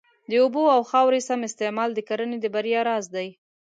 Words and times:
د 0.29 0.31
اوبو 0.43 0.63
او 0.75 0.81
خاورې 0.89 1.21
سم 1.27 1.39
استعمال 1.49 1.89
د 1.93 1.99
کرنې 2.09 2.37
د 2.41 2.45
بریا 2.55 2.81
راز 2.89 3.05
دی. 3.15 3.27